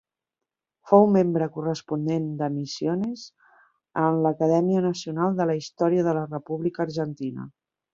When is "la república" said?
6.21-6.89